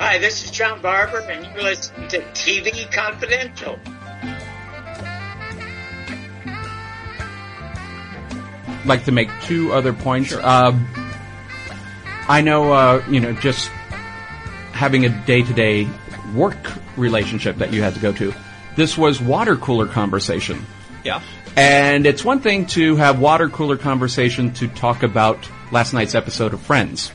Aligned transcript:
Hi, 0.00 0.18
this 0.18 0.44
is 0.44 0.52
John 0.52 0.80
Barber, 0.80 1.18
and 1.18 1.44
you're 1.44 1.64
listening 1.64 2.08
to 2.08 2.20
TV 2.32 2.90
Confidential. 2.92 3.78
like 8.84 9.04
to 9.04 9.12
make 9.12 9.28
two 9.42 9.72
other 9.72 9.92
points. 9.92 10.32
Uh, 10.32 10.78
I 12.28 12.40
know, 12.40 12.72
uh, 12.72 13.04
you 13.10 13.20
know, 13.20 13.32
just 13.32 13.68
having 14.72 15.04
a 15.04 15.08
day-to-day 15.26 15.88
work 16.34 16.56
relationship 16.96 17.56
that 17.56 17.72
you 17.72 17.82
had 17.82 17.94
to 17.94 18.00
go 18.00 18.12
to. 18.12 18.32
This 18.76 18.96
was 18.96 19.20
water 19.20 19.56
cooler 19.56 19.86
conversation. 19.86 20.64
Yeah. 21.04 21.22
And 21.56 22.06
it's 22.06 22.24
one 22.24 22.40
thing 22.40 22.66
to 22.66 22.96
have 22.96 23.20
water 23.20 23.48
cooler 23.48 23.76
conversation 23.76 24.52
to 24.54 24.68
talk 24.68 25.02
about 25.02 25.50
last 25.72 25.92
night's 25.92 26.14
episode 26.14 26.54
of 26.54 26.60
Friends. 26.60 27.12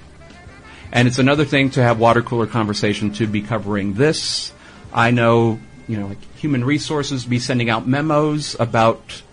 And 0.93 1.07
it's 1.07 1.17
another 1.17 1.43
thing 1.43 1.71
to 1.71 1.81
have 1.81 1.99
water 1.99 2.21
cooler 2.21 2.45
conversation 2.45 3.11
to 3.13 3.25
be 3.25 3.41
covering 3.41 3.95
this. 3.95 4.53
I 4.93 5.09
know, 5.09 5.59
you 5.87 5.99
know, 5.99 6.07
like 6.07 6.23
human 6.35 6.63
resources 6.63 7.25
be 7.25 7.39
sending 7.39 7.69
out 7.71 7.87
memos 7.87 8.55
about 8.59 9.23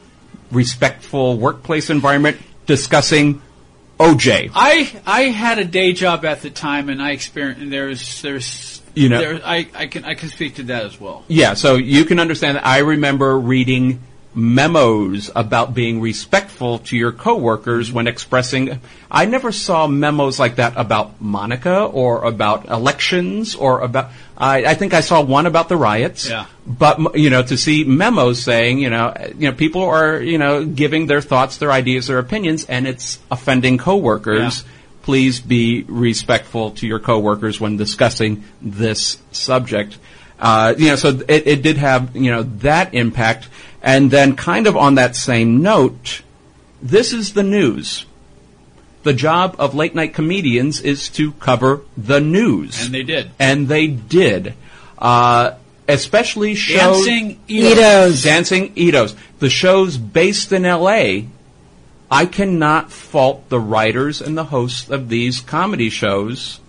respectful 0.51 1.37
workplace 1.39 1.91
environment 1.91 2.39
discussing 2.65 3.43
OJ. 3.99 4.51
I 4.55 4.91
I 5.07 5.23
had 5.25 5.59
a 5.59 5.65
day 5.67 5.93
job 5.93 6.25
at 6.25 6.41
the 6.41 6.49
time, 6.49 6.89
and 6.89 7.03
I 7.03 7.11
experienced. 7.11 7.61
And 7.61 7.71
there's 7.71 8.23
there's 8.23 8.81
You 8.95 9.11
know- 9.11 9.19
there, 9.21 9.41
I 9.45 9.69
I 9.75 9.87
can 9.87 10.07
I 10.07 10.15
can 10.15 10.31
speak 10.31 10.55
to 10.57 10.63
that 10.65 10.87
as 10.87 10.99
well. 10.99 11.25
Yeah, 11.29 11.53
so 11.53 11.77
you 11.77 12.07
can 12.07 12.19
understand 12.19 12.57
that 12.57 12.67
I 12.67 12.79
remember 12.79 13.39
reading 13.39 14.01
memos 14.35 15.31
about 15.35 15.75
being 15.75 16.01
respectful 16.01 16.79
to 16.79 16.97
your 16.97 17.11
coworkers 17.11 17.91
when 17.91 18.07
expressing 18.07 18.81
I 19.11 19.25
never 19.27 19.51
saw 19.51 19.89
memos 19.89 20.39
like 20.39 20.57
that 20.57 20.75
about 20.77 21.21
Monica 21.21 21.83
or 21.83 22.25
about 22.25 22.69
elections 22.69 23.57
or 23.57 23.81
about 23.81 24.11
I, 24.37 24.65
I 24.65 24.75
think 24.75 24.95
I 24.95 25.01
saw 25.01 25.21
one 25.21 25.47
about 25.47 25.69
the 25.69 25.77
riots. 25.77 26.29
Yeah. 26.29 26.47
But 26.65 27.17
you 27.19 27.31
know, 27.31 27.43
to 27.43 27.57
see 27.57 27.83
memos 27.85 28.43
saying, 28.43 28.79
you 28.79 28.89
know, 28.89 29.13
you 29.37 29.51
know, 29.51 29.57
people 29.57 29.83
are, 29.83 30.21
you 30.21 30.39
know, 30.39 30.65
giving 30.65 31.07
their 31.07 31.21
thoughts, 31.21 31.59
their 31.59 31.73
ideas, 31.73 32.07
their 32.07 32.21
opinions 32.21 32.65
and 32.65 32.87
it's 32.87 33.19
offending 33.31 33.79
coworkers. 33.79 34.63
Yeah. 34.63 34.69
Please 35.03 35.41
be 35.41 35.85
respectful 35.89 36.73
to 36.73 36.87
your 36.87 37.01
coworkers 37.01 37.59
when 37.59 37.77
discussing 37.77 38.45
this 38.63 39.19
subject. 39.33 39.99
Uh, 40.41 40.75
you 40.77 40.89
know, 40.89 40.97
so 40.97 41.09
it, 41.29 41.47
it 41.47 41.63
did 41.63 41.77
have, 41.77 42.17
you 42.17 42.31
know, 42.31 42.43
that 42.43 42.95
impact. 42.95 43.49
And 43.83 44.11
then 44.11 44.37
kind 44.37 44.67
of 44.67 44.77
on 44.77 44.97
that 44.97 45.15
same 45.15 45.63
note, 45.63 46.23
this 46.83 47.13
is 47.13 47.35
the 47.35 47.43
news. 47.43 48.07
The 49.03 49.13
job 49.13 49.57
of 49.59 49.75
late 49.75 49.95
night 49.95 50.15
comedians 50.15 50.81
is 50.81 51.09
to 51.11 51.33
cover 51.33 51.83
the 51.97 52.21
news. 52.21 52.85
And 52.85 52.95
they 52.95 53.03
did. 53.03 53.31
And 53.39 53.69
they 53.69 53.87
did. 53.87 54.55
Uh, 54.99 55.55
especially 55.89 56.55
shows. 56.55 57.07
Dancing 57.07 57.41
Itos. 57.49 58.25
Dancing 58.25 58.75
Itos. 58.75 59.17
The 59.39 59.51
shows 59.51 59.97
based 59.97 60.53
in 60.53 60.63
LA, 60.65 61.23
I 62.11 62.27
cannot 62.27 62.93
fault 62.93 63.49
the 63.49 63.61
writers 63.61 64.21
and 64.21 64.37
the 64.37 64.45
hosts 64.45 64.91
of 64.91 65.09
these 65.09 65.41
comedy 65.41 65.91
shows 65.91 66.61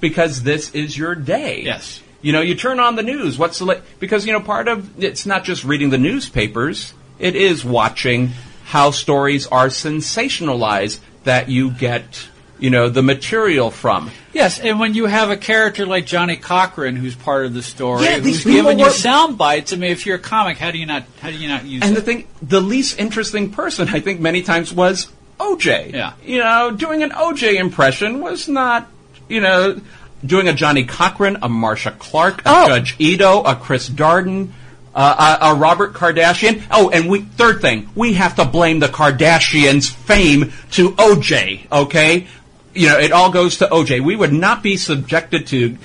because 0.00 0.42
this 0.42 0.70
is 0.74 0.96
your 0.96 1.14
day. 1.14 1.62
Yes. 1.62 2.02
You 2.22 2.32
know, 2.32 2.40
you 2.42 2.54
turn 2.54 2.78
on 2.80 2.96
the 2.96 3.02
news. 3.02 3.38
What's 3.38 3.58
the 3.58 3.64
la- 3.64 3.80
because 3.98 4.26
you 4.26 4.32
know 4.32 4.40
part 4.40 4.68
of 4.68 5.02
it's 5.02 5.24
not 5.26 5.44
just 5.44 5.64
reading 5.64 5.90
the 5.90 5.98
newspapers. 5.98 6.92
It 7.18 7.36
is 7.36 7.64
watching 7.64 8.30
how 8.64 8.90
stories 8.92 9.46
are 9.48 9.68
sensationalized 9.68 11.00
that 11.24 11.48
you 11.48 11.70
get 11.70 12.28
you 12.58 12.70
know 12.70 12.88
the 12.90 13.02
material 13.02 13.70
from. 13.70 14.10
Yes, 14.32 14.60
and 14.60 14.78
when 14.78 14.94
you 14.94 15.06
have 15.06 15.30
a 15.30 15.36
character 15.36 15.86
like 15.86 16.06
Johnnie 16.06 16.36
Cochran, 16.36 16.94
who's 16.96 17.14
part 17.16 17.46
of 17.46 17.54
the 17.54 17.62
story, 17.62 18.04
Yeah, 18.04 18.18
who's 18.20 18.44
giving 18.44 18.78
you 18.78 18.90
sound 18.90 19.38
bites. 19.38 19.72
I 19.72 19.76
mean, 19.76 19.90
if 19.90 20.04
you're 20.06 20.16
a 20.16 20.20
comic, 20.20 20.58
how 20.58 20.70
do 20.70 20.78
you 20.78 20.86
not 20.86 21.04
how 21.20 21.30
do 21.30 21.36
you 21.36 21.48
not 21.48 21.64
use 21.64 21.82
And 21.82 21.92
it? 21.92 21.94
the 21.96 22.02
thing, 22.02 22.26
the 22.42 22.60
least 22.60 22.98
interesting 22.98 23.50
person, 23.50 23.88
I 23.88 24.00
think, 24.00 24.20
many 24.20 24.42
times 24.42 24.72
was 24.72 25.10
OJ. 25.38 25.92
Yeah. 25.94 26.12
You 26.24 26.38
know, 26.38 26.70
doing 26.70 27.02
an 27.02 27.10
OJ 27.10 27.54
impression 27.54 28.20
was 28.20 28.46
not, 28.46 28.88
you 29.28 29.40
know, 29.40 29.80
doing 30.24 30.48
a 30.48 30.52
Johnnie 30.52 30.84
Cochran, 30.84 31.38
a 31.42 31.48
Marcia 31.48 31.92
Clark, 31.92 32.40
a 32.40 32.42
Oh. 32.46 32.66
Judge 32.66 32.96
Ito, 32.98 33.42
a 33.42 33.54
Chris 33.56 33.88
Darden, 33.88 34.50
uh, 34.94 35.38
a, 35.40 35.46
a 35.46 35.54
Robert 35.54 35.94
Kardashian. 35.94 36.62
Oh, 36.70 36.90
and 36.90 37.08
we, 37.08 37.20
third 37.22 37.60
thing, 37.60 37.88
we 37.94 38.14
have 38.14 38.36
to 38.36 38.44
blame 38.44 38.80
the 38.80 38.88
Kardashians' 38.88 39.90
fame 39.90 40.52
to 40.72 40.90
OJ, 40.92 41.70
okay? 41.70 42.26
You 42.74 42.88
know, 42.88 42.98
it 42.98 43.12
all 43.12 43.30
goes 43.30 43.58
to 43.58 43.66
OJ. 43.66 44.00
We 44.02 44.16
would 44.16 44.32
not 44.32 44.62
be 44.62 44.76
subjected 44.76 45.46
to 45.48 45.76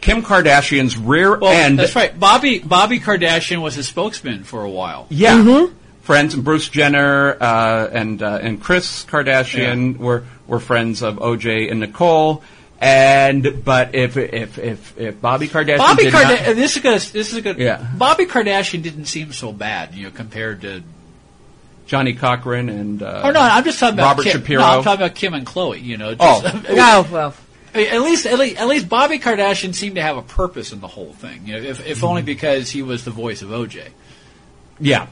Kim 0.00 0.22
Kardashian's 0.22 0.96
rear 0.98 1.38
well, 1.38 1.52
end. 1.52 1.78
that's 1.78 1.94
right. 1.96 2.18
Bobby 2.18 2.58
Bobby 2.58 2.98
Kardashian 3.00 3.62
was 3.62 3.74
his 3.76 3.86
spokesman 3.88 4.42
for 4.44 4.62
a 4.62 4.70
while. 4.70 5.06
Yeah. 5.10 5.66
Friends, 6.02 6.34
Bruce 6.34 6.68
Jenner 6.68 7.36
uh, 7.40 7.88
and 7.92 8.20
uh, 8.22 8.40
and 8.42 8.60
Kris 8.60 9.04
Kardashian 9.04 9.96
were 9.98 10.24
were 10.48 10.58
friends 10.58 11.02
of 11.02 11.16
OJ 11.16 11.70
and 11.70 11.78
Nicole. 11.80 12.42
And 12.82 13.64
but 13.64 13.94
if 13.94 14.16
if 14.16 14.58
if, 14.58 14.98
if 14.98 15.20
Bobby 15.20 15.46
Kardashian 15.46 15.78
Bobby 15.78 16.04
Kardashian. 16.06 16.56
This 16.56 16.76
is 16.76 16.82
good. 16.82 17.00
This 17.00 17.32
is 17.32 17.40
good. 17.40 17.56
Yeah. 17.58 17.86
Bobby 17.96 18.26
Kardashian 18.26 18.82
didn't 18.82 19.04
seem 19.04 19.32
so 19.32 19.52
bad, 19.52 19.94
you 19.94 20.04
know, 20.04 20.10
compared 20.10 20.62
to. 20.62 20.82
Johnnie 21.86 22.14
Cochran 22.14 22.68
and 22.68 23.02
uh, 23.02 23.22
Oh 23.24 23.30
no, 23.30 23.40
I'm 23.40 23.62
just 23.64 23.78
talking 23.78 23.94
about 23.94 24.16
Robert 24.16 24.24
Kim. 24.24 24.40
Shapiro. 24.40 24.62
No, 24.62 24.66
I'm 24.66 24.82
talking 24.82 25.04
about 25.04 25.14
Kim 25.14 25.34
and 25.34 25.46
Khloe. 25.46 25.80
You 25.80 25.96
know. 25.96 26.16
Oh. 26.18 26.40
Just, 26.42 26.64
Oh, 26.70 27.08
well. 27.12 27.34
At 27.74 28.02
least, 28.02 28.26
at 28.26 28.38
least, 28.38 28.56
at 28.56 28.66
least, 28.66 28.88
Bobby 28.88 29.18
Kardashian 29.18 29.74
seemed 29.74 29.94
to 29.94 30.02
have 30.02 30.16
a 30.16 30.22
purpose 30.22 30.72
in 30.72 30.80
the 30.80 30.88
whole 30.88 31.12
thing. 31.12 31.46
You 31.46 31.54
know, 31.54 31.68
if, 31.68 31.86
if 31.86 32.04
only 32.04 32.22
because 32.22 32.68
he 32.68 32.82
was 32.82 33.04
the 33.04 33.10
voice 33.10 33.42
of 33.42 33.48
OJ. 33.50 33.88
yeah, 34.80 35.06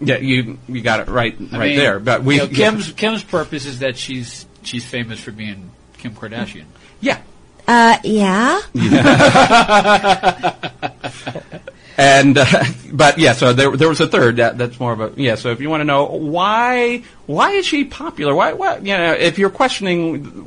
yeah, 0.00 0.16
you 0.18 0.58
you 0.68 0.80
got 0.80 1.00
it 1.00 1.08
right 1.08 1.36
I 1.38 1.58
right 1.58 1.68
mean, 1.68 1.78
there. 1.78 1.98
But 2.00 2.24
we 2.24 2.36
you 2.36 2.40
know, 2.42 2.48
Kim's 2.54 2.92
Kim's 2.92 3.22
purpose 3.22 3.66
is 3.66 3.80
that 3.80 3.96
she's 3.96 4.46
she's 4.62 4.86
famous 4.86 5.20
for 5.20 5.32
being 5.32 5.70
Kim 5.98 6.14
Kardashian. 6.14 6.64
yeah. 7.00 7.20
Uh, 7.66 7.98
yeah. 8.02 8.60
And 11.98 12.38
uh, 12.38 12.46
but 12.92 13.18
yeah, 13.18 13.32
so 13.32 13.52
there 13.52 13.76
there 13.76 13.88
was 13.88 14.00
a 14.00 14.06
third 14.06 14.36
that 14.36 14.56
that's 14.56 14.78
more 14.78 14.92
of 14.92 15.00
a 15.00 15.12
yeah. 15.20 15.34
So 15.34 15.50
if 15.50 15.60
you 15.60 15.68
want 15.68 15.80
to 15.80 15.84
know 15.84 16.06
why 16.06 17.02
why 17.26 17.50
is 17.50 17.66
she 17.66 17.84
popular? 17.84 18.36
Why 18.36 18.52
what 18.52 18.86
you 18.86 18.96
know 18.96 19.14
if 19.14 19.36
you're 19.36 19.50
questioning 19.50 20.46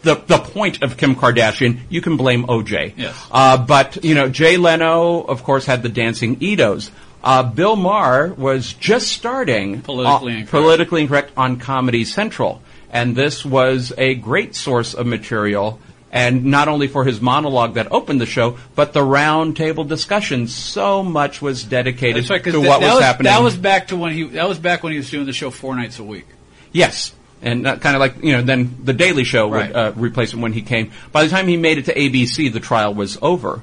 the 0.00 0.14
the 0.14 0.38
point 0.38 0.82
of 0.82 0.96
Kim 0.96 1.14
Kardashian, 1.14 1.80
you 1.90 2.00
can 2.00 2.16
blame 2.16 2.46
OJ. 2.46 2.94
Yes. 2.96 3.14
Uh, 3.30 3.58
but 3.58 4.02
you 4.04 4.14
know 4.14 4.30
Jay 4.30 4.56
Leno, 4.56 5.20
of 5.20 5.44
course, 5.44 5.66
had 5.66 5.82
the 5.82 5.90
dancing 5.90 6.36
Itos. 6.36 6.90
Uh, 7.26 7.42
Bill 7.42 7.74
Maher 7.74 8.32
was 8.34 8.72
just 8.74 9.08
starting 9.08 9.82
Politically 9.82 10.32
uh, 10.32 10.36
Incorrect. 10.36 10.50
politically 10.50 11.00
incorrect 11.02 11.32
on 11.36 11.58
Comedy 11.58 12.04
Central, 12.04 12.62
and 12.92 13.16
this 13.16 13.44
was 13.44 13.92
a 13.98 14.14
great 14.14 14.54
source 14.54 14.94
of 14.94 15.06
material. 15.06 15.80
And 16.12 16.44
not 16.46 16.68
only 16.68 16.86
for 16.86 17.04
his 17.04 17.20
monologue 17.20 17.74
that 17.74 17.90
opened 17.90 18.20
the 18.20 18.26
show, 18.26 18.58
but 18.76 18.92
the 18.92 19.02
round 19.02 19.56
table 19.56 19.82
discussion. 19.84 20.46
So 20.46 21.02
much 21.02 21.42
was 21.42 21.64
dedicated 21.64 22.30
right, 22.30 22.42
to 22.44 22.52
that, 22.52 22.58
what 22.60 22.80
that 22.80 22.86
was, 22.86 22.94
was 22.94 23.02
happening. 23.02 23.24
that 23.32 23.42
was 23.42 23.56
back 23.56 23.88
to 23.88 23.96
when 23.96 24.12
he 24.12 24.22
that 24.22 24.48
was 24.48 24.58
back 24.58 24.82
when 24.84 24.92
he 24.92 24.98
was 24.98 25.10
doing 25.10 25.26
the 25.26 25.32
show 25.34 25.50
four 25.50 25.74
nights 25.74 25.98
a 25.98 26.04
week. 26.04 26.26
Yes. 26.72 27.12
And 27.42 27.66
uh, 27.66 27.76
kind 27.76 27.96
of 27.96 28.00
like, 28.00 28.22
you 28.22 28.32
know, 28.32 28.42
then 28.42 28.76
The 28.82 28.94
Daily 28.94 29.24
Show 29.24 29.50
Right. 29.50 29.68
would 29.68 29.76
uh, 29.76 29.92
replace 29.96 30.32
him 30.32 30.40
when 30.40 30.52
he 30.54 30.62
came. 30.62 30.92
By 31.12 31.24
the 31.24 31.28
time 31.28 31.48
he 31.48 31.56
made 31.58 31.76
it 31.78 31.84
to 31.86 31.94
ABC, 31.94 32.50
the 32.52 32.60
trial 32.60 32.94
was 32.94 33.18
over. 33.20 33.62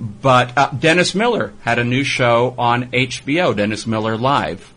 But 0.00 0.56
uh, 0.56 0.70
Dennis 0.70 1.14
Miller 1.14 1.52
had 1.60 1.78
a 1.78 1.84
new 1.84 2.04
show 2.04 2.54
on 2.56 2.90
HBO, 2.90 3.54
Dennis 3.54 3.86
Miller 3.86 4.16
Live. 4.16 4.72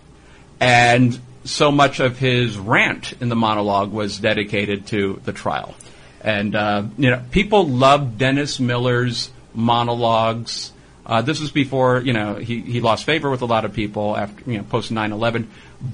And 0.60 1.18
so 1.46 1.72
much 1.72 2.00
of 2.02 2.20
his 2.20 2.58
rant 2.58 3.14
in 3.22 3.30
the 3.30 3.36
monologue 3.36 3.92
was 3.92 4.20
dedicated 4.20 4.88
to 4.88 5.22
the 5.24 5.32
trial. 5.32 5.76
And, 6.22 6.56
uh, 6.56 6.84
you 6.98 7.10
know, 7.10 7.24
people 7.32 7.68
loved 7.68 8.18
Dennis 8.18 8.60
Miller's 8.60 9.32
monologues. 9.54 10.72
Uh, 11.06 11.22
this 11.22 11.40
was 11.40 11.52
before, 11.52 12.02
you 12.02 12.14
know, 12.14 12.36
he, 12.36 12.60
he 12.62 12.82
lost 12.82 13.06
favor 13.06 13.30
with 13.30 13.42
a 13.42 13.46
lot 13.46 13.66
of 13.66 13.74
people 13.74 14.16
after, 14.16 14.50
you 14.50 14.58
know, 14.58 14.64
post 14.64 14.92
9-11. 14.92 15.48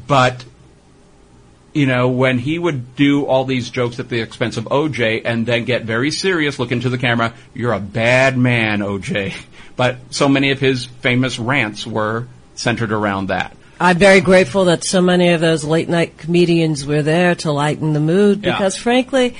But 0.08 0.44
you 1.74 1.86
know, 1.86 2.10
when 2.10 2.40
he 2.40 2.58
would 2.58 2.96
do 2.96 3.26
all 3.26 3.46
these 3.46 3.70
jokes 3.70 4.00
at 4.00 4.10
the 4.10 4.22
expense 4.22 4.58
of 4.58 4.66
OJ 4.66 5.22
and 5.26 5.46
then 5.46 5.66
get 5.66 5.84
very 5.84 6.12
serious, 6.12 6.60
look 6.60 6.72
into 6.72 6.90
the 6.90 6.98
camera, 6.98 7.34
you're 7.54 7.74
a 7.74 7.80
bad 7.80 8.38
man, 8.38 8.80
OJ. 8.80 9.34
But 9.76 9.96
so 10.10 10.28
many 10.28 10.52
of 10.52 10.60
his 10.60 10.84
famous 10.84 11.40
rants 11.40 11.88
were 11.88 12.28
centered 12.56 12.92
around 12.92 13.28
that. 13.28 13.56
I'm 13.80 13.98
very 13.98 14.20
grateful 14.20 14.66
that 14.66 14.84
so 14.84 15.02
many 15.02 15.30
of 15.30 15.40
those 15.40 15.64
late 15.64 15.88
night 15.88 16.18
comedians 16.18 16.86
were 16.86 17.02
there 17.02 17.34
to 17.36 17.54
lighten 17.54 17.94
the 17.94 18.02
mood 18.02 18.44
Yeah. 18.44 18.52
because 18.52 18.76
frankly, 18.76 19.38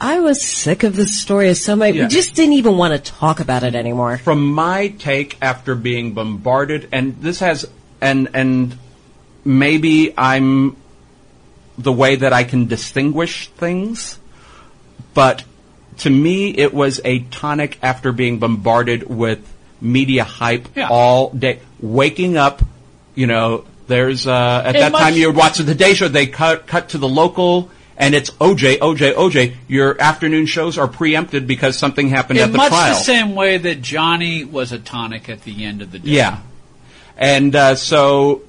I 0.00 0.18
was 0.18 0.42
sick 0.44 0.82
of 0.82 0.96
this 0.96 1.20
story 1.20 1.48
of 1.50 1.56
so 1.58 1.76
many. 1.76 1.96
Yeah. 1.96 2.04
We 2.04 2.08
just 2.08 2.34
didn't 2.34 2.54
even 2.54 2.76
want 2.76 2.92
to 2.92 3.12
talk 3.12 3.38
about 3.38 3.62
it 3.62 3.76
anymore. 3.76 4.18
From 4.18 4.44
my 4.52 4.88
take 4.88 5.38
after 5.40 5.76
being 5.76 6.12
bombarded, 6.12 6.88
and 6.90 7.20
this 7.20 7.38
has, 7.38 7.64
and, 8.00 8.30
and 8.34 8.76
maybe 9.44 10.12
I'm 10.18 10.76
the 11.78 11.92
way 11.92 12.16
that 12.16 12.32
I 12.32 12.44
can 12.44 12.66
distinguish 12.66 13.48
things, 13.48 14.18
but 15.14 15.44
to 15.98 16.10
me, 16.10 16.50
it 16.50 16.74
was 16.74 17.00
a 17.04 17.20
tonic 17.20 17.78
after 17.82 18.12
being 18.12 18.38
bombarded 18.38 19.08
with 19.08 19.40
media 19.80 20.24
hype 20.24 20.68
Yeah. 20.76 20.88
all 20.90 21.30
day. 21.30 21.60
Waking 21.80 22.36
up, 22.36 22.62
you 23.14 23.26
know, 23.26 23.64
there's 23.86 24.26
uh, 24.26 24.62
at 24.64 24.74
And 24.76 24.76
that 24.76 24.92
time 24.98 25.14
you 25.14 25.28
would 25.28 25.36
watch 25.36 25.58
the 25.58 25.64
Today 25.64 25.94
Show. 25.94 26.08
They 26.08 26.26
cut 26.26 26.66
cut 26.66 26.90
to 26.90 26.98
the 26.98 27.08
local. 27.08 27.70
And 28.00 28.14
it's 28.14 28.30
OJ, 28.30 28.78
OJ, 28.78 29.14
OJ. 29.14 29.54
Your 29.66 30.00
afternoon 30.00 30.46
shows 30.46 30.78
are 30.78 30.86
preempted 30.86 31.48
because 31.48 31.76
something 31.76 32.08
happened 32.08 32.38
at 32.38 32.52
the 32.52 32.56
much 32.56 32.68
trial. 32.68 32.90
Much 32.90 32.98
the 32.98 33.04
same 33.04 33.34
way 33.34 33.58
that 33.58 33.82
Johnny 33.82 34.44
was 34.44 34.70
a 34.70 34.78
tonic 34.78 35.28
at 35.28 35.42
the 35.42 35.64
end 35.64 35.82
of 35.82 35.90
the 35.90 35.98
day. 35.98 36.10
Yeah. 36.10 36.38
And 37.16 37.56
uh, 37.56 37.74
so 37.74 38.42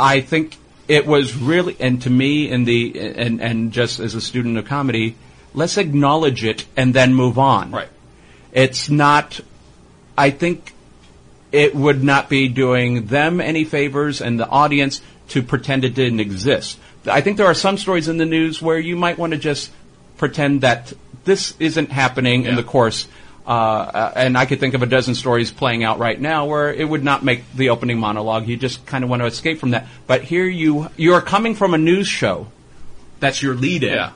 I 0.00 0.20
think 0.22 0.56
it 0.88 1.06
was 1.06 1.36
really, 1.36 1.76
and 1.78 2.02
to 2.02 2.10
me, 2.10 2.50
in 2.50 2.64
the 2.64 2.98
and 2.98 3.40
and 3.40 3.72
just 3.72 4.00
as 4.00 4.14
a 4.14 4.20
student 4.20 4.56
of 4.56 4.64
comedy, 4.64 5.16
let's 5.54 5.76
acknowledge 5.76 6.44
it 6.44 6.66
and 6.76 6.94
then 6.94 7.14
move 7.14 7.38
on. 7.38 7.70
Right. 7.70 7.88
It's 8.52 8.88
not. 8.88 9.40
I 10.16 10.30
think 10.30 10.72
it 11.52 11.74
would 11.74 12.02
not 12.02 12.28
be 12.28 12.48
doing 12.48 13.06
them 13.06 13.40
any 13.40 13.64
favors 13.64 14.20
and 14.20 14.40
the 14.40 14.48
audience 14.48 15.00
to 15.28 15.42
pretend 15.42 15.84
it 15.84 15.94
didn't 15.94 16.20
exist. 16.20 16.78
I 17.06 17.20
think 17.20 17.36
there 17.36 17.46
are 17.46 17.54
some 17.54 17.78
stories 17.78 18.08
in 18.08 18.16
the 18.16 18.26
news 18.26 18.60
where 18.60 18.78
you 18.78 18.96
might 18.96 19.18
want 19.18 19.32
to 19.32 19.38
just 19.38 19.70
pretend 20.16 20.62
that 20.62 20.92
this 21.24 21.54
isn't 21.60 21.90
happening 21.92 22.44
in 22.44 22.56
the 22.56 22.62
course. 22.62 23.06
Uh, 23.48 24.12
and 24.14 24.36
I 24.36 24.44
could 24.44 24.60
think 24.60 24.74
of 24.74 24.82
a 24.82 24.86
dozen 24.86 25.14
stories 25.14 25.50
playing 25.50 25.82
out 25.82 25.98
right 25.98 26.20
now 26.20 26.44
where 26.44 26.70
it 26.70 26.86
would 26.86 27.02
not 27.02 27.24
make 27.24 27.50
the 27.54 27.70
opening 27.70 27.98
monologue. 27.98 28.46
You 28.46 28.58
just 28.58 28.84
kind 28.84 29.02
of 29.02 29.08
want 29.08 29.22
to 29.22 29.26
escape 29.26 29.58
from 29.58 29.70
that. 29.70 29.86
But 30.06 30.22
here 30.22 30.44
you 30.44 30.90
you 30.98 31.14
are 31.14 31.22
coming 31.22 31.54
from 31.54 31.72
a 31.72 31.78
news 31.78 32.06
show. 32.06 32.48
That's 33.20 33.42
your 33.42 33.54
lead 33.54 33.84
in. 33.84 33.94
Yeah. 33.94 34.12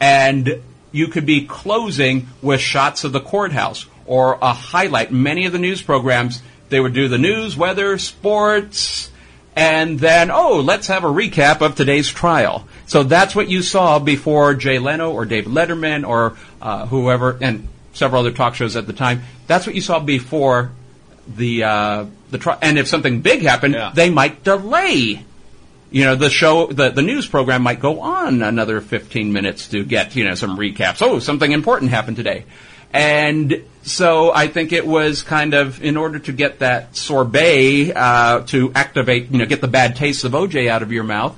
And 0.00 0.62
you 0.92 1.08
could 1.08 1.26
be 1.26 1.46
closing 1.46 2.28
with 2.40 2.60
shots 2.60 3.02
of 3.02 3.10
the 3.10 3.20
courthouse 3.20 3.86
or 4.06 4.38
a 4.40 4.52
highlight. 4.52 5.10
Many 5.10 5.46
of 5.46 5.52
the 5.52 5.58
news 5.58 5.82
programs, 5.82 6.40
they 6.68 6.78
would 6.78 6.94
do 6.94 7.08
the 7.08 7.18
news, 7.18 7.56
weather, 7.56 7.98
sports, 7.98 9.10
and 9.56 9.98
then, 9.98 10.30
oh, 10.30 10.60
let's 10.60 10.86
have 10.86 11.02
a 11.02 11.08
recap 11.08 11.60
of 11.60 11.74
today's 11.74 12.08
trial. 12.08 12.68
So 12.86 13.02
that's 13.02 13.34
what 13.34 13.48
you 13.48 13.62
saw 13.62 13.98
before 13.98 14.54
Jay 14.54 14.78
Leno 14.78 15.10
or 15.12 15.24
David 15.24 15.52
Letterman 15.52 16.06
or 16.06 16.36
uh, 16.62 16.86
whoever, 16.86 17.36
and 17.40 17.66
several 17.96 18.20
other 18.20 18.30
talk 18.32 18.54
shows 18.54 18.76
at 18.76 18.86
the 18.86 18.92
time. 18.92 19.22
That's 19.46 19.66
what 19.66 19.74
you 19.74 19.80
saw 19.80 19.98
before 19.98 20.70
the 21.26 21.64
uh, 21.64 22.06
the 22.30 22.38
trial. 22.38 22.58
And 22.62 22.78
if 22.78 22.86
something 22.88 23.20
big 23.20 23.42
happened, 23.42 23.74
Yeah. 23.74 23.92
they 23.94 24.10
might 24.10 24.44
delay 24.44 25.24
you 25.88 26.04
know, 26.04 26.16
the 26.16 26.28
show, 26.28 26.66
the, 26.66 26.90
the 26.90 27.00
news 27.00 27.28
program 27.28 27.62
might 27.62 27.78
go 27.78 28.00
on 28.00 28.42
another 28.42 28.80
15 28.80 29.32
minutes 29.32 29.68
to 29.68 29.84
get, 29.84 30.16
you 30.16 30.24
know, 30.24 30.34
some 30.34 30.58
recaps. 30.58 31.00
Oh, 31.00 31.20
something 31.20 31.52
important 31.52 31.92
happened 31.92 32.16
today. 32.16 32.44
And 32.92 33.62
so 33.82 34.32
I 34.34 34.48
think 34.48 34.72
it 34.72 34.84
was 34.84 35.22
kind 35.22 35.54
of 35.54 35.82
in 35.84 35.96
order 35.96 36.18
to 36.18 36.32
get 36.32 36.58
that 36.58 36.96
sorbet, 36.96 37.92
uh, 37.94 38.40
to 38.46 38.72
activate, 38.74 39.30
you 39.30 39.38
know, 39.38 39.46
get 39.46 39.60
the 39.60 39.68
bad 39.68 39.94
taste 39.94 40.24
of 40.24 40.32
OJ 40.32 40.68
out 40.68 40.82
of 40.82 40.90
your 40.90 41.04
mouth. 41.04 41.36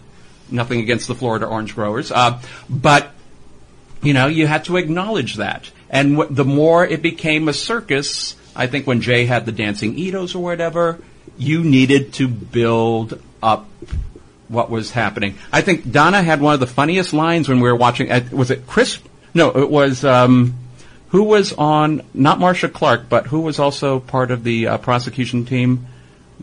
Nothing 0.50 0.80
against 0.80 1.08
the 1.08 1.14
Florida 1.14 1.46
orange 1.46 1.74
growers. 1.74 2.10
Uh, 2.10 2.40
but 2.70 3.10
you 4.02 4.14
know, 4.14 4.28
you 4.28 4.46
had 4.46 4.64
to 4.64 4.78
acknowledge 4.78 5.34
that. 5.36 5.70
And 5.90 6.16
w- 6.16 6.34
the 6.34 6.44
more 6.44 6.84
it 6.84 7.02
became 7.02 7.48
a 7.48 7.52
circus, 7.52 8.36
I 8.54 8.66
think 8.66 8.86
when 8.86 9.00
Jay 9.00 9.24
had 9.26 9.46
the 9.46 9.52
dancing 9.52 9.96
Itos 9.96 10.34
or 10.34 10.40
whatever, 10.40 10.98
you 11.38 11.62
needed 11.64 12.12
to 12.14 12.28
build 12.28 13.22
up 13.42 13.66
what 14.48 14.70
was 14.70 14.90
happening. 14.90 15.36
I 15.52 15.60
think 15.60 15.90
Donna 15.90 16.22
had 16.22 16.40
one 16.40 16.54
of 16.54 16.60
the 16.60 16.66
funniest 16.66 17.12
lines 17.12 17.48
when 17.48 17.60
we 17.60 17.68
were 17.68 17.76
watching. 17.76 18.10
uh, 18.10 18.26
Was 18.32 18.50
it 18.50 18.66
Chris? 18.66 18.98
No, 19.34 19.50
it 19.50 19.70
was. 19.70 20.04
Um, 20.04 20.54
who 21.08 21.22
was 21.24 21.52
on? 21.52 22.02
Not 22.12 22.38
Marcia 22.38 22.68
Clark, 22.68 23.08
but 23.08 23.26
who 23.26 23.40
was 23.40 23.58
also 23.58 24.00
part 24.00 24.30
of 24.30 24.44
the 24.44 24.66
uh, 24.68 24.78
prosecution 24.78 25.44
team? 25.44 25.86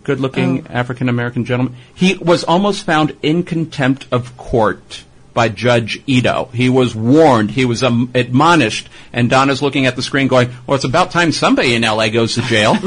Good-looking 0.03 0.67
African 0.67 1.09
American 1.09 1.45
gentleman. 1.45 1.75
He 1.95 2.15
was 2.17 2.43
almost 2.43 2.83
found 2.85 3.15
in 3.23 3.43
contempt 3.43 4.05
of 4.11 4.37
court 4.37 5.03
by 5.35 5.49
Judge 5.49 6.01
Ito. 6.07 6.49
He 6.51 6.69
was 6.69 6.95
warned. 6.95 7.51
He 7.51 7.65
was 7.65 7.83
um, 7.83 8.09
admonished. 8.15 8.89
And 9.13 9.29
Donna's 9.29 9.61
looking 9.61 9.85
at 9.85 9.95
the 9.95 10.01
screen, 10.01 10.27
going, 10.27 10.49
"Well, 10.65 10.73
it's 10.73 10.85
about 10.85 11.11
time 11.11 11.31
somebody 11.31 11.75
in 11.75 11.83
L.A. 11.83 12.09
goes 12.09 12.33
to 12.33 12.41
jail." 12.41 12.75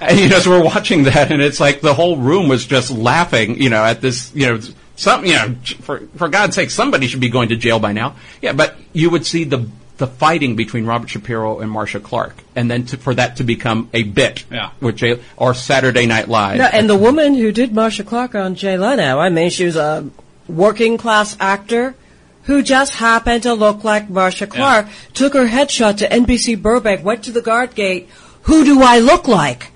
And 0.00 0.18
you 0.18 0.28
know, 0.28 0.38
so 0.38 0.50
we're 0.50 0.64
watching 0.64 1.02
that, 1.02 1.30
and 1.32 1.42
it's 1.42 1.58
like 1.60 1.80
the 1.80 1.92
whole 1.92 2.16
room 2.16 2.48
was 2.48 2.64
just 2.64 2.90
laughing, 2.90 3.60
you 3.60 3.68
know, 3.68 3.84
at 3.84 4.00
this, 4.00 4.32
you 4.34 4.46
know, 4.46 4.60
some, 4.96 5.26
you 5.26 5.34
know, 5.34 5.54
for 5.82 6.06
for 6.16 6.28
God's 6.28 6.54
sake, 6.54 6.70
somebody 6.70 7.08
should 7.08 7.20
be 7.20 7.28
going 7.28 7.48
to 7.50 7.56
jail 7.56 7.78
by 7.78 7.92
now. 7.92 8.14
Yeah, 8.40 8.52
but 8.52 8.76
you 8.92 9.10
would 9.10 9.26
see 9.26 9.44
the 9.44 9.68
the 9.98 10.06
fighting 10.06 10.54
between 10.54 10.86
Robert 10.86 11.10
Shapiro 11.10 11.58
and 11.58 11.68
Marcia 11.70 11.98
Clark, 11.98 12.36
and 12.54 12.70
then 12.70 12.84
to, 12.86 12.96
for 12.96 13.12
that 13.14 13.36
to 13.36 13.44
become 13.44 13.90
a 13.92 14.04
bit, 14.04 14.44
Yeah. 14.50 14.70
with 14.80 14.96
Jay, 14.96 15.20
or 15.36 15.52
Saturday 15.52 16.06
Night 16.06 16.28
Live. 16.28 16.58
No, 16.58 16.64
and 16.66 16.88
the 16.88 16.96
woman 16.96 17.34
who 17.34 17.50
did 17.50 17.74
Marcia 17.74 18.04
Clark 18.04 18.36
on 18.36 18.54
Jay 18.54 18.78
Leno, 18.78 19.18
I 19.18 19.28
mean, 19.30 19.50
she 19.50 19.64
was 19.64 19.74
a 19.76 20.08
working 20.48 20.96
class 20.98 21.36
actor 21.40 21.94
who 22.44 22.62
just 22.62 22.94
happened 22.94 23.42
to 23.42 23.52
look 23.54 23.84
like 23.84 24.08
Marcia 24.08 24.46
Clark, 24.46 24.86
took 25.12 25.34
her 25.34 25.46
headshot 25.46 25.98
to 25.98 26.08
NBC 26.08 26.60
Burbank, 26.60 27.04
went 27.04 27.24
to 27.24 27.30
the 27.32 27.42
guard 27.42 27.74
gate, 27.74 28.08
who 28.42 28.64
do 28.64 28.82
I 28.82 29.00
look 29.00 29.28
like? 29.28 29.70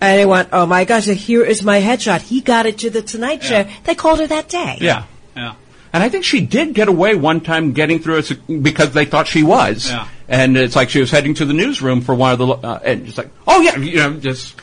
And 0.00 0.18
he 0.20 0.24
went, 0.24 0.48
oh 0.52 0.66
my 0.66 0.84
gosh, 0.84 1.06
here 1.06 1.44
is 1.44 1.62
my 1.62 1.80
headshot. 1.80 2.20
He 2.22 2.40
got 2.40 2.66
it 2.66 2.78
to 2.78 2.90
the 2.90 3.02
Tonight 3.02 3.42
Show. 3.42 3.66
They 3.84 3.94
called 3.94 4.20
her 4.20 4.26
that 4.28 4.48
day. 4.48 4.78
yeah. 4.80 5.04
Yeah. 5.36 5.54
And 5.92 6.02
I 6.02 6.08
think 6.08 6.24
she 6.24 6.40
did 6.40 6.72
get 6.74 6.88
away 6.88 7.14
one 7.14 7.40
time 7.40 7.72
getting 7.72 7.98
through 7.98 8.16
a, 8.16 8.22
sec- 8.22 8.38
because 8.62 8.92
they 8.92 9.04
thought 9.04 9.26
she 9.26 9.42
was. 9.42 9.90
Yeah. 9.90 10.08
And 10.28 10.56
it's 10.56 10.74
like 10.76 10.88
she 10.88 11.00
was 11.00 11.10
heading 11.10 11.34
to 11.34 11.44
the 11.44 11.52
newsroom 11.52 12.00
for 12.00 12.14
one 12.14 12.32
of 12.32 12.38
the, 12.38 12.46
uh, 12.46 12.80
and 12.84 13.06
it's 13.08 13.18
like, 13.18 13.28
oh 13.46 13.60
yeah, 13.60 13.76
you 13.76 13.96
know, 13.96 14.14
just, 14.14 14.54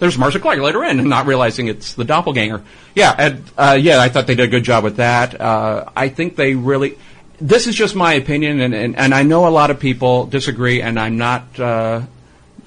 there's 0.00 0.18
Marcia 0.18 0.40
Clark 0.40 0.58
later 0.58 0.82
in, 0.82 0.98
and 0.98 1.08
not 1.08 1.26
realizing 1.26 1.68
it's 1.68 1.94
the 1.94 2.04
doppelganger. 2.04 2.62
Yeah, 2.94 3.14
and, 3.16 3.44
uh, 3.56 3.78
yeah, 3.80 4.00
I 4.00 4.08
thought 4.08 4.26
they 4.26 4.34
did 4.34 4.44
a 4.44 4.48
good 4.48 4.64
job 4.64 4.82
with 4.82 4.96
that. 4.96 5.40
Uh, 5.40 5.84
I 5.94 6.08
think 6.08 6.34
they 6.34 6.54
really, 6.54 6.98
this 7.40 7.66
is 7.66 7.74
just 7.74 7.94
my 7.94 8.14
opinion, 8.14 8.60
and, 8.60 8.74
and, 8.74 8.96
and 8.96 9.14
I 9.14 9.22
know 9.22 9.46
a 9.46 9.50
lot 9.50 9.70
of 9.70 9.78
people 9.78 10.26
disagree, 10.26 10.82
and 10.82 10.98
I'm 10.98 11.18
not, 11.18 11.60
uh, 11.60 12.02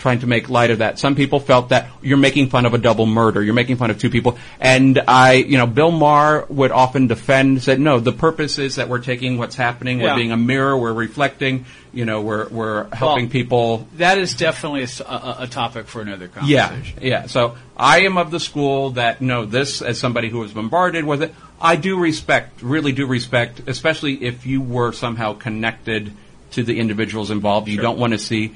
trying 0.03 0.19
to 0.19 0.27
make 0.27 0.49
light 0.49 0.69
of 0.69 0.79
that. 0.79 0.99
Some 0.99 1.15
people 1.15 1.39
felt 1.39 1.69
that 1.69 1.87
you're 2.01 2.17
making 2.17 2.49
fun 2.49 2.65
of 2.65 2.73
a 2.73 2.77
double 2.77 3.05
murder. 3.05 3.41
You're 3.41 3.53
making 3.53 3.77
fun 3.77 3.89
of 3.89 3.97
two 3.97 4.09
people. 4.09 4.37
And 4.59 5.01
I, 5.07 5.33
you 5.35 5.57
know, 5.57 5.65
Bill 5.65 5.91
Maher 5.91 6.45
would 6.49 6.71
often 6.71 7.07
defend, 7.07 7.63
said, 7.63 7.79
no, 7.79 8.01
the 8.01 8.11
purpose 8.11 8.59
is 8.59 8.75
that 8.75 8.89
we're 8.89 8.99
taking 8.99 9.37
what's 9.37 9.55
happening, 9.55 9.99
we're 9.99 10.09
Yeah. 10.09 10.15
being 10.15 10.31
a 10.33 10.37
mirror, 10.37 10.77
we're 10.77 10.91
reflecting, 10.91 11.63
you 11.93 12.03
know, 12.03 12.19
we're, 12.21 12.49
we're 12.49 12.93
helping 12.93 13.25
Well, 13.25 13.31
people. 13.31 13.87
That 13.95 14.17
is 14.17 14.35
definitely 14.35 14.83
a 15.07 15.47
topic 15.47 15.87
for 15.87 16.01
another 16.01 16.29
Yeah, 16.43 16.67
conversation. 16.67 16.99
yeah. 17.01 17.25
So 17.27 17.55
I 17.77 18.01
am 18.01 18.17
of 18.17 18.29
the 18.29 18.41
school 18.41 18.89
that, 18.91 19.21
no, 19.21 19.45
this, 19.45 19.81
as 19.81 19.97
somebody 19.99 20.27
who 20.27 20.39
was 20.39 20.51
bombarded 20.51 21.05
with 21.05 21.23
it, 21.23 21.33
I 21.61 21.77
do 21.77 21.97
respect, 21.97 22.61
really 22.61 22.91
do 22.91 23.05
respect, 23.07 23.61
especially 23.67 24.15
if 24.25 24.45
you 24.45 24.59
were 24.59 24.91
somehow 24.91 25.31
connected 25.33 26.11
to 26.51 26.63
the 26.63 26.77
individuals 26.77 27.31
involved. 27.31 27.69
You 27.69 27.79
don't 27.79 27.97
want 27.97 28.11
to 28.11 28.19
see. 28.19 28.51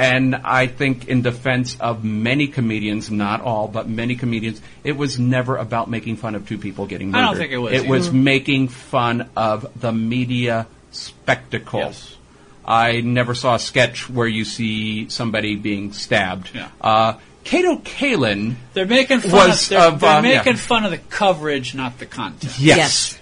And 0.00 0.34
I 0.34 0.66
think 0.66 1.08
in 1.08 1.20
defense 1.22 1.76
of 1.78 2.02
many 2.04 2.46
comedians, 2.46 3.10
not 3.10 3.40
all, 3.42 3.68
but 3.68 3.88
many 3.88 4.16
comedians, 4.16 4.62
it 4.82 4.92
was 4.96 5.18
never 5.18 5.56
about 5.56 5.90
making 5.90 6.16
fun 6.16 6.34
of 6.34 6.48
two 6.48 6.56
people 6.58 6.86
getting 6.86 7.10
murdered. 7.10 7.22
I 7.22 7.26
don't 7.26 7.36
think 7.36 7.52
it 7.52 7.58
was 7.58 7.72
It 7.74 7.80
either. 7.80 7.88
was 7.90 8.12
making 8.12 8.68
fun 8.68 9.28
of 9.36 9.66
the 9.78 9.92
media 9.92 10.66
spectacle. 10.90 11.80
Yes. 11.80 12.16
I 12.64 13.00
never 13.00 13.34
saw 13.34 13.56
a 13.56 13.58
sketch 13.58 14.08
where 14.08 14.28
you 14.28 14.44
see 14.44 15.08
somebody 15.08 15.56
being 15.56 15.92
stabbed. 15.92 16.50
Yeah. 16.54 16.68
Uh, 16.80 17.14
Kato 17.44 17.76
Kaelin, 17.76 18.54
They're 18.74 18.86
making 18.86 19.20
fun 19.20 19.32
Was 19.48 19.64
of 19.64 19.68
they're, 19.70 19.80
of, 19.88 20.00
they're 20.00 20.18
um, 20.18 20.24
yeah. 20.24 20.54
fun 20.54 20.84
of 20.84 20.90
the 20.92 20.98
coverage, 20.98 21.74
not 21.74 21.98
the 21.98 22.06
content. 22.06 22.58
yes. 22.58 22.76
Yes. 22.78 23.18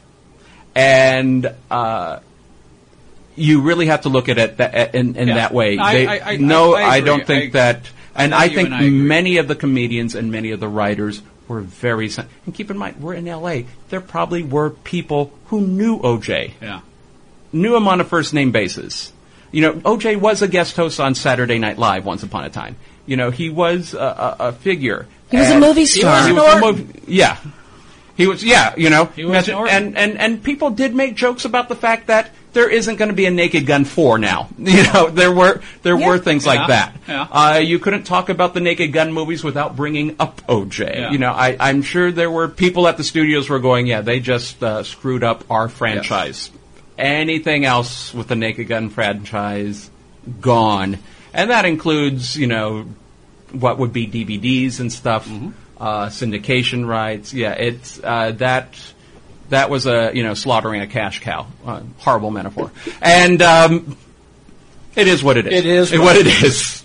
And 0.74 1.54
uh, 1.70 2.20
you 3.38 3.60
really 3.62 3.86
have 3.86 4.02
to 4.02 4.08
look 4.08 4.28
at 4.28 4.38
it 4.38 4.56
that, 4.58 4.94
in, 4.94 5.16
in 5.16 5.28
Yeah. 5.28 5.34
that 5.34 5.52
way. 5.54 5.78
I- 5.78 5.92
They- 5.92 6.06
I- 6.06 6.32
I- 6.32 6.36
no, 6.36 6.74
I- 6.74 6.82
I 6.82 6.88
I, 6.96 7.00
don't 7.00 7.26
think 7.26 7.54
I- 7.54 7.58
that. 7.58 7.90
And 8.14 8.30
know 8.32 8.36
I 8.38 8.48
think 8.48 8.66
and 8.70 8.74
I 8.74 8.88
many 8.88 9.36
of 9.36 9.46
the 9.48 9.54
comedians 9.54 10.14
and 10.16 10.32
many 10.32 10.50
of 10.50 10.58
the 10.60 10.66
writers 10.68 11.22
were 11.46 11.60
very. 11.60 12.10
And 12.46 12.54
keep 12.54 12.70
in 12.70 12.76
mind, 12.76 12.96
we're 13.00 13.14
in 13.14 13.28
L.A. 13.28 13.66
There 13.90 14.00
probably 14.00 14.42
were 14.42 14.70
people 14.70 15.32
who 15.46 15.60
knew 15.60 15.98
OJ. 16.00 16.52
Yeah. 16.60 16.80
knew 17.52 17.74
him 17.76 17.86
on 17.88 18.00
a 18.00 18.04
first 18.04 18.34
name 18.34 18.50
basis. 18.50 19.12
You 19.52 19.62
know, 19.62 19.72
OJ 19.74 20.16
was 20.16 20.42
a 20.42 20.48
guest 20.48 20.76
host 20.76 21.00
on 21.00 21.14
Saturday 21.14 21.58
Night 21.58 21.78
Live 21.78 22.04
once 22.04 22.22
upon 22.22 22.44
a 22.44 22.50
time. 22.50 22.76
You 23.06 23.16
know, 23.16 23.30
he 23.30 23.48
was 23.48 23.94
a, 23.94 23.98
a, 23.98 24.36
a 24.48 24.52
figure. 24.52 25.06
He 25.30 25.38
was 25.38 25.48
a 25.50 25.58
movie 25.60 25.86
star. 25.86 26.26
He 26.26 26.32
was 26.34 26.42
a 26.42 26.60
mov- 26.60 26.86
yeah. 27.06 27.36
He 28.18 28.26
was, 28.26 28.44
yeah, 28.44 28.74
you 28.76 28.90
know, 28.90 29.06
He 29.06 29.24
was 29.24 29.48
and, 29.48 29.96
and, 29.96 30.18
and 30.18 30.42
people 30.42 30.68
did 30.70 30.94
make 30.94 31.14
jokes 31.14 31.46
about 31.46 31.70
the 31.70 31.74
fact 31.76 32.08
that 32.08 32.30
there 32.52 32.68
isn't 32.68 32.96
going 32.96 33.08
to 33.10 33.14
be 33.14 33.24
a 33.26 33.30
Naked 33.30 33.64
Gun 33.64 33.84
4 33.86 34.18
now. 34.18 34.48
You 34.58 34.82
know, 34.92 35.08
there 35.08 35.32
were, 35.32 35.62
there 35.82 35.96
Yeah. 35.98 36.06
were 36.08 36.18
things 36.18 36.44
Yeah. 36.44 36.52
like 36.54 36.68
that. 36.68 36.96
Yeah. 37.08 37.22
Uh, 37.30 37.58
you 37.64 37.78
couldn't 37.78 38.02
talk 38.04 38.28
about 38.28 38.52
the 38.52 38.60
Naked 38.60 38.92
Gun 38.92 39.12
movies 39.12 39.42
without 39.44 39.76
bringing 39.76 40.16
up 40.18 40.42
OJ. 40.48 40.80
Yeah. 40.94 41.10
You 41.12 41.18
know, 41.18 41.32
I, 41.32 41.56
I'm 41.60 41.80
sure 41.82 42.10
there 42.12 42.30
were 42.30 42.48
people 42.48 42.86
at 42.88 42.96
the 42.98 43.04
studios 43.04 43.46
who 43.46 43.54
were 43.54 43.60
going, 43.60 43.86
yeah, 43.86 44.00
they 44.02 44.20
just 44.20 44.62
uh, 44.62 44.82
screwed 44.82 45.22
up 45.24 45.44
our 45.50 45.68
franchise 45.68 46.50
anything 46.98 47.64
else 47.64 48.12
with 48.12 48.26
the 48.26 48.34
Naked 48.34 48.66
Gun 48.66 48.90
franchise 48.90 49.88
gone, 50.40 50.98
and 51.32 51.50
that 51.50 51.64
includes 51.64 52.36
you 52.36 52.48
know 52.48 52.86
what 53.52 53.78
would 53.78 53.92
be 53.92 54.06
DVDs 54.06 54.80
and 54.80 54.92
stuff, 54.92 55.30
uh, 55.30 55.50
syndication 55.80 56.86
rights. 56.86 57.32
Yeah, 57.32 57.52
it's 57.52 58.00
uh, 58.02 58.32
that 58.32 58.78
that 59.48 59.70
was 59.70 59.86
a 59.86 60.12
you 60.14 60.22
know 60.22 60.34
slaughtering 60.34 60.80
a 60.80 60.86
cash 60.86 61.20
cow. 61.20 61.46
Uh, 61.64 61.82
horrible 61.98 62.30
metaphor, 62.30 62.70
and 63.00 63.40
um, 63.42 63.96
it 64.96 65.08
is 65.08 65.22
what 65.22 65.36
it 65.36 65.46
is. 65.46 65.52
It 65.52 65.66
is 65.66 65.92
what, 65.92 66.00
what 66.00 66.16
it 66.16 66.26
is. 66.26 66.84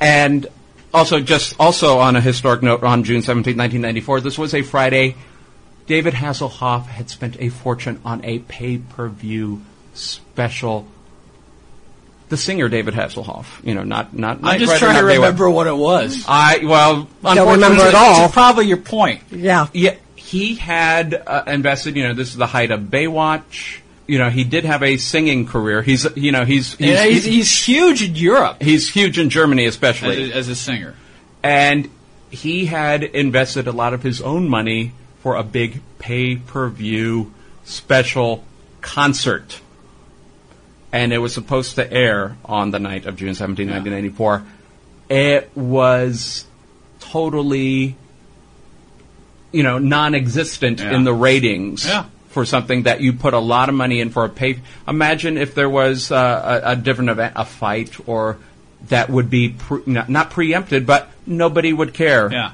And 0.00 0.46
also, 0.92 1.20
just 1.20 1.54
also 1.58 1.98
on 1.98 2.16
a 2.16 2.20
historic 2.20 2.62
note, 2.62 2.82
on 2.82 3.04
June 3.04 3.22
17, 3.22 3.56
1994, 3.56 4.20
this 4.20 4.38
was 4.38 4.54
a 4.54 4.62
Friday. 4.62 5.16
David 5.86 6.14
Hasselhoff 6.14 6.86
had 6.86 7.08
spent 7.08 7.36
a 7.40 7.48
fortune 7.48 8.00
on 8.04 8.24
a 8.24 8.40
pay-per-view 8.40 9.62
special. 9.94 10.86
The 12.28 12.36
singer 12.36 12.68
David 12.68 12.94
Hasselhoff, 12.94 13.46
you 13.64 13.74
know, 13.74 13.84
not 13.84 14.12
not. 14.12 14.40
I'm 14.42 14.58
just 14.58 14.78
trying 14.78 14.96
to 14.96 15.02
not 15.02 15.08
Baywatch. 15.08 15.14
remember 15.16 15.48
what 15.50 15.66
it 15.68 15.76
was. 15.76 16.24
I 16.26 16.58
well, 16.64 17.08
Don't 17.22 17.52
remember 17.52 17.82
at 17.82 17.94
all. 17.94 18.24
Which 18.24 18.32
probably 18.32 18.66
your 18.66 18.78
point. 18.78 19.22
Yeah. 19.30 19.68
yeah, 19.72 19.94
he 20.16 20.56
had 20.56 21.14
uh, 21.14 21.44
invested. 21.46 21.96
You 21.96 22.08
know, 22.08 22.14
this 22.14 22.30
is 22.30 22.36
the 22.36 22.46
height 22.46 22.72
of 22.72 22.80
Baywatch. 22.80 23.78
You 24.08 24.18
know, 24.18 24.30
he 24.30 24.42
did 24.44 24.64
have 24.64 24.82
a 24.82 24.96
singing 24.96 25.46
career. 25.46 25.82
He's, 25.82 26.06
you 26.16 26.32
know, 26.32 26.44
he's 26.44 26.74
he's, 26.74 26.88
Yeah, 26.88 27.04
he's, 27.04 27.24
he's, 27.24 27.34
he's 27.34 27.64
huge 27.66 28.02
in 28.02 28.14
Europe 28.14 28.62
he's 28.62 28.88
huge 28.88 29.18
in 29.18 29.30
Germany, 29.30 29.64
as 29.64 29.74
especially, 29.74 30.30
a, 30.30 30.34
as 30.34 30.48
a 30.48 30.54
singer. 30.54 30.94
and 31.42 31.88
he 32.30 32.66
had 32.66 33.02
invested 33.02 33.66
a 33.66 33.72
lot 33.72 33.94
of 33.94 34.02
his 34.02 34.20
own 34.20 34.48
money 34.48 34.92
for 35.22 35.36
a 35.36 35.42
big 35.42 35.80
pay-per-view 35.98 37.32
special 37.64 38.44
concert, 38.80 39.60
and 40.92 41.12
it 41.12 41.18
was 41.18 41.32
supposed 41.34 41.74
to 41.76 41.92
air 41.92 42.36
on 42.44 42.70
the 42.70 42.78
night 42.78 43.06
of 43.06 43.16
June 43.16 43.34
17, 43.34 43.66
1994. 43.68 44.42
It 45.08 45.50
was 45.56 46.44
totally 47.00 47.96
you 49.52 49.62
know, 49.62 49.78
non-existent 49.78 50.80
Yeah. 50.80 50.94
in 50.94 51.04
the 51.04 51.14
ratings 51.14 51.86
Yeah. 51.86 52.04
for 52.30 52.44
something 52.44 52.82
that 52.82 53.00
you 53.00 53.12
put 53.14 53.32
a 53.32 53.38
lot 53.38 53.68
of 53.70 53.74
money 53.74 54.00
in 54.00 54.10
for 54.10 54.24
a 54.24 54.28
pay. 54.28 54.58
Imagine 54.86 55.38
if 55.38 55.54
there 55.54 55.70
was 55.70 56.10
uh, 56.10 56.60
a, 56.64 56.72
a 56.72 56.76
different 56.76 57.10
event, 57.10 57.32
a 57.36 57.44
fight, 57.44 57.96
or 58.06 58.36
that 58.88 59.08
would 59.08 59.30
be 59.30 59.50
pre- 59.50 59.82
not, 59.86 60.08
not 60.10 60.30
preempted, 60.30 60.84
but 60.86 61.08
nobody 61.26 61.72
would 61.72 61.94
care 61.94 62.28
Yeah. 62.30 62.50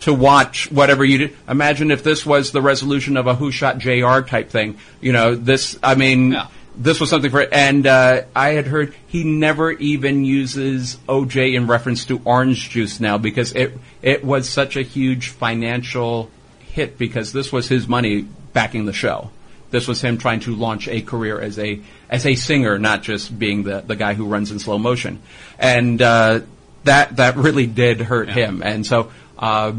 to 0.00 0.12
watch 0.12 0.70
whatever 0.70 1.02
you 1.04 1.18
did. 1.18 1.36
Imagine 1.48 1.90
if 1.90 2.02
this 2.02 2.26
was 2.26 2.50
the 2.52 2.60
resolution 2.60 3.16
of 3.16 3.26
a 3.26 3.34
Who 3.36 3.50
Shot 3.50 3.78
J.R. 3.78 4.20
type 4.22 4.50
thing. 4.50 4.76
You 5.00 5.12
know, 5.12 5.34
this. 5.34 5.78
I 5.82 5.94
mean. 5.94 6.32
Yeah. 6.32 6.46
This 6.76 7.00
was 7.00 7.08
something 7.08 7.30
for, 7.30 7.40
and 7.40 7.86
uh, 7.86 8.22
I 8.34 8.50
had 8.50 8.66
heard 8.66 8.94
he 9.06 9.22
never 9.22 9.70
even 9.70 10.24
uses 10.24 10.96
OJ 11.08 11.54
in 11.54 11.68
reference 11.68 12.06
to 12.06 12.20
orange 12.24 12.70
juice 12.70 12.98
now 12.98 13.16
because 13.16 13.52
it 13.52 13.78
it 14.02 14.24
was 14.24 14.48
such 14.48 14.76
a 14.76 14.82
huge 14.82 15.28
financial 15.28 16.30
hit 16.60 16.98
because 16.98 17.32
this 17.32 17.52
was 17.52 17.68
his 17.68 17.86
money 17.86 18.26
backing 18.52 18.86
the 18.86 18.92
show. 18.92 19.30
This 19.70 19.86
was 19.86 20.00
him 20.00 20.18
trying 20.18 20.40
to 20.40 20.54
launch 20.54 20.88
a 20.88 21.00
career 21.00 21.40
as 21.40 21.58
a 21.58 21.80
as 22.08 22.26
a 22.26 22.34
singer, 22.34 22.78
not 22.78 23.02
just 23.02 23.36
being 23.38 23.62
the 23.62 23.80
the 23.80 23.96
guy 23.96 24.14
who 24.14 24.26
runs 24.26 24.50
in 24.50 24.58
slow 24.58 24.78
motion, 24.78 25.20
and 25.58 26.00
uh, 26.02 26.40
that 26.84 27.16
that 27.16 27.36
really 27.36 27.66
did 27.66 28.00
hurt 28.00 28.28
him. 28.28 28.62
And 28.62 28.86
so, 28.86 29.10
uh, 29.38 29.72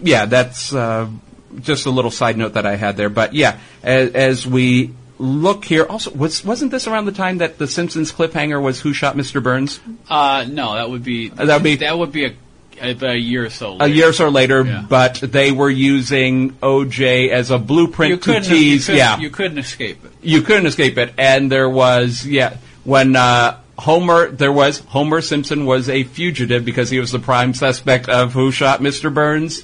yeah, 0.00 0.26
that's 0.26 0.74
uh, 0.74 1.08
just 1.60 1.86
a 1.86 1.90
little 1.90 2.10
side 2.10 2.36
note 2.36 2.54
that 2.54 2.66
I 2.66 2.76
had 2.76 2.96
there. 2.96 3.10
But 3.10 3.34
yeah, 3.34 3.58
as, 3.82 4.12
as 4.12 4.46
we 4.46 4.94
look 5.18 5.64
here, 5.64 5.84
also 5.84 6.10
was 6.10 6.44
wasn't 6.44 6.70
this 6.70 6.86
around 6.86 7.04
the 7.06 7.12
time 7.12 7.38
that 7.38 7.58
the 7.58 7.66
Simpsons 7.68 8.12
cliffhanger 8.12 8.60
was 8.62 8.80
Who 8.80 8.92
Shot 8.92 9.16
Mr. 9.16 9.42
Burns? 9.42 9.80
Uh, 10.08 10.44
no, 10.48 10.74
that 10.74 10.90
would 10.90 11.04
be 11.04 11.28
that 11.28 11.46
would 11.46 11.62
be- 11.62 11.76
that 11.86 11.98
would 11.98 12.12
be 12.12 12.24
a, 12.26 12.34
a, 12.82 12.96
a 13.12 13.14
year 13.14 13.44
or 13.46 13.50
so. 13.50 13.72
A 13.72 13.76
later. 13.76 13.94
year 13.94 14.08
or 14.08 14.12
so 14.12 14.28
later, 14.28 14.64
Yeah. 14.64 14.84
but 14.88 15.14
they 15.22 15.52
were 15.52 15.70
using 15.70 16.52
OJ 16.54 17.30
as 17.30 17.50
a 17.50 17.58
blueprint 17.58 18.10
You 18.10 18.16
to 18.18 18.32
you 18.34 18.40
tease. 18.40 18.86
couldn't, 18.86 18.98
yeah, 18.98 19.18
you 19.18 19.30
couldn't 19.30 19.58
escape 19.58 20.04
it. 20.04 20.10
you 20.22 20.42
couldn't 20.42 20.66
escape 20.66 20.98
it. 20.98 21.14
And 21.16 21.50
there 21.52 21.68
was, 21.70 22.26
yeah, 22.26 22.56
when 22.82 23.14
uh, 23.14 23.60
Homer, 23.78 24.28
there 24.30 24.52
was 24.52 24.80
Homer 24.80 25.20
Simpson 25.20 25.64
was 25.66 25.88
a 25.88 26.02
fugitive 26.02 26.64
because 26.64 26.90
he 26.90 26.98
was 26.98 27.12
the 27.12 27.18
prime 27.20 27.54
suspect 27.54 28.08
of 28.08 28.32
who 28.32 28.50
shot 28.50 28.80
Mr. 28.80 29.12
Burns, 29.14 29.62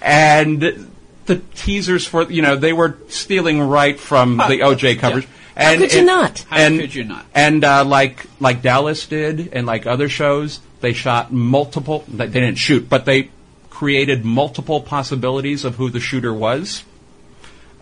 and 0.00 0.90
the 1.26 1.36
teasers 1.54 2.06
for 2.06 2.22
you 2.30 2.42
know 2.42 2.56
they 2.56 2.72
were 2.72 2.96
stealing 3.08 3.60
right 3.60 3.98
from 3.98 4.36
the 4.36 4.60
OJ 4.62 4.98
coverage. 4.98 5.28
And 5.58 5.80
could 5.80 5.94
you 5.94 6.02
it- 6.02 6.04
not? 6.04 6.38
How 6.50 6.58
and, 6.58 6.80
could 6.80 6.94
you 6.94 7.04
not? 7.04 7.26
And 7.34 7.64
uh, 7.64 7.84
like 7.84 8.26
like 8.40 8.62
Dallas 8.62 9.06
did, 9.06 9.54
and 9.54 9.66
like 9.66 9.86
other 9.86 10.08
shows, 10.08 10.60
they 10.80 10.92
shot 10.92 11.32
multiple. 11.32 12.04
They 12.08 12.26
didn't 12.26 12.56
shoot, 12.56 12.88
but 12.88 13.04
they 13.06 13.30
created 13.70 14.24
multiple 14.24 14.80
possibilities 14.80 15.64
of 15.64 15.76
who 15.76 15.90
the 15.90 16.00
shooter 16.00 16.32
was. 16.32 16.84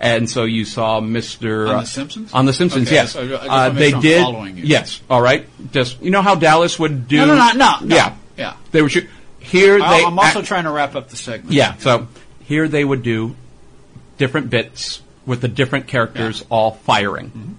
And 0.00 0.28
so 0.28 0.42
you 0.44 0.64
saw 0.64 1.00
Mr. 1.00 1.68
On 1.68 1.76
uh, 1.76 1.80
The 1.80 1.86
Simpsons? 1.86 2.32
On 2.34 2.46
The 2.46 2.52
Simpsons, 2.52 2.88
Okay, 2.88 2.96
yes. 2.96 3.12
so 3.12 3.22
I 3.22 3.26
just 3.28 3.42
uh, 3.48 3.68
they 3.70 3.90
sure 3.90 4.00
did. 4.00 4.58
Yes. 4.58 5.00
All 5.08 5.22
right. 5.22 5.46
Just 5.72 6.02
you 6.02 6.10
know 6.10 6.20
how 6.20 6.34
Dallas 6.34 6.78
would 6.78 7.08
do. 7.08 7.18
No, 7.18 7.26
no, 7.26 7.36
no, 7.36 7.52
no, 7.52 7.76
no. 7.82 7.96
Yeah. 7.96 8.16
Yeah. 8.36 8.56
They 8.72 8.82
would 8.82 8.90
shoot. 8.90 9.08
Here 9.38 9.78
they. 9.78 10.04
I'm 10.04 10.18
also 10.18 10.42
trying 10.42 10.64
to 10.64 10.70
wrap 10.70 10.94
up 10.94 11.08
the 11.10 11.16
segment. 11.16 11.52
yeah. 11.52 11.76
So 11.76 12.08
here 12.44 12.68
they 12.68 12.84
would 12.84 13.02
do 13.02 13.34
different 14.18 14.50
bits 14.50 15.02
with 15.26 15.40
the 15.40 15.48
different 15.48 15.86
characters 15.86 16.44
all 16.50 16.72
firing. 16.72 17.30
Mm-hmm. 17.30 17.52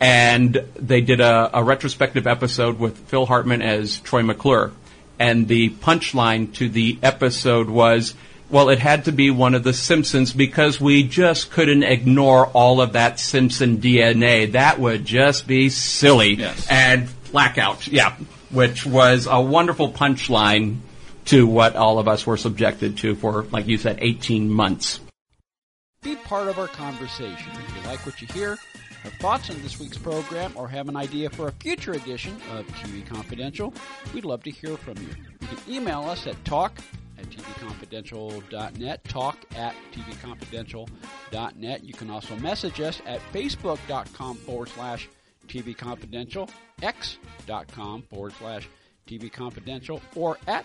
And 0.00 0.54
they 0.74 1.00
did 1.00 1.20
a, 1.20 1.58
a 1.58 1.62
retrospective 1.62 2.26
episode 2.26 2.78
with 2.78 2.98
Phil 3.08 3.26
Hartman 3.26 3.62
as 3.62 3.98
Troy 4.00 4.22
McClure. 4.22 4.72
And 5.18 5.46
the 5.46 5.70
punchline 5.70 6.52
to 6.54 6.68
the 6.68 6.98
episode 7.02 7.68
was, 7.68 8.14
well, 8.50 8.68
it 8.68 8.80
had 8.80 9.04
to 9.04 9.12
be 9.12 9.30
one 9.30 9.54
of 9.54 9.62
the 9.62 9.72
Simpsons 9.72 10.32
because 10.32 10.80
we 10.80 11.04
just 11.04 11.52
couldn't 11.52 11.84
ignore 11.84 12.46
all 12.46 12.80
of 12.80 12.94
that 12.94 13.20
Simpson 13.20 13.78
DNA. 13.78 14.52
That 14.52 14.80
would 14.80 15.04
just 15.04 15.46
be 15.46 15.68
silly. 15.68 16.34
Yes. 16.34 16.66
And 16.68 17.08
blackout. 17.30 17.86
Yeah. 17.86 18.16
Which 18.50 18.84
was 18.84 19.28
a 19.30 19.40
wonderful 19.40 19.92
punchline 19.92 20.78
to 21.26 21.46
what 21.46 21.76
all 21.76 21.98
of 21.98 22.08
us 22.08 22.26
were 22.26 22.36
subjected 22.36 22.98
to 22.98 23.14
for, 23.14 23.44
like 23.44 23.66
you 23.66 23.78
said, 23.78 23.98
18 24.00 24.50
months. 24.50 25.00
Be 26.02 26.16
part 26.16 26.48
of 26.48 26.58
our 26.58 26.68
conversation. 26.68 27.52
If 27.52 27.76
you 27.76 27.88
like 27.88 28.04
what 28.04 28.20
you 28.20 28.26
hear, 28.28 28.58
have 29.02 29.12
thoughts 29.14 29.50
on 29.50 29.60
this 29.62 29.78
week's 29.80 29.98
program, 29.98 30.52
or 30.56 30.68
have 30.68 30.88
an 30.88 30.96
idea 30.96 31.30
for 31.30 31.48
a 31.48 31.52
future 31.52 31.92
edition 31.92 32.34
of 32.52 32.66
TV 32.68 33.06
Confidential, 33.06 33.74
we'd 34.14 34.24
love 34.24 34.42
to 34.44 34.50
hear 34.50 34.76
from 34.76 34.96
you. 34.98 35.08
You 35.40 35.48
can 35.48 35.58
email 35.68 36.02
us 36.02 36.26
at 36.26 36.44
talk 36.44 36.78
at 37.18 37.26
tvconfidential.net, 37.26 39.04
talk 39.04 39.38
at 39.56 39.74
tvconfidential.net. 39.92 41.84
You 41.84 41.94
can 41.94 42.10
also 42.10 42.36
message 42.36 42.80
us 42.80 43.02
at 43.06 43.20
facebook.com 43.32 44.36
forward 44.36 44.68
slash 44.68 45.08
tvconfidential, 45.48 46.48
x.com 46.82 48.02
forward 48.02 48.32
slash 48.38 48.68
tvconfidential, 49.06 50.00
or 50.14 50.38
at 50.46 50.64